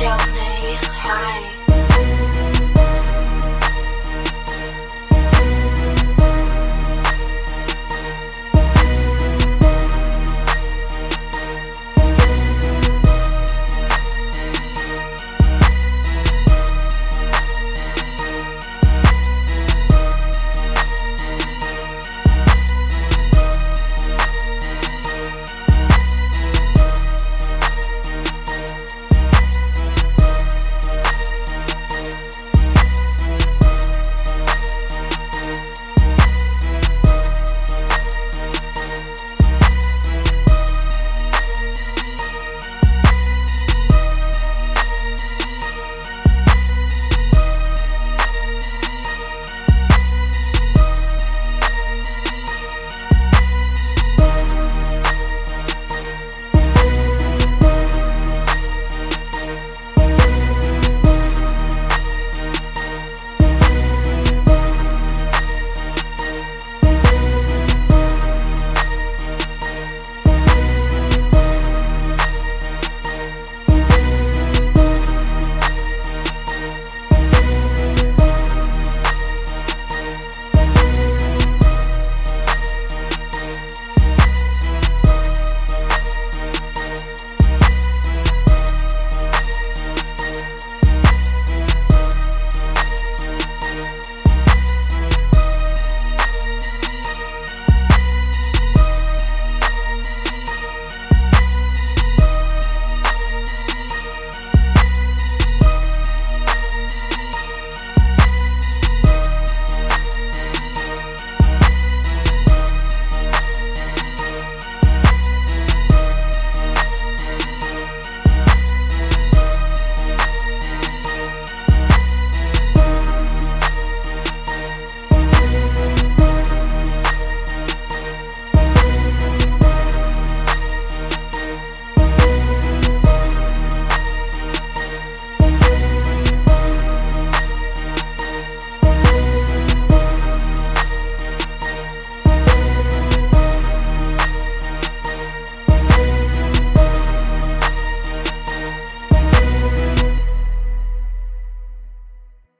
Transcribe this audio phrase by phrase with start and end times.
[0.00, 0.99] your me.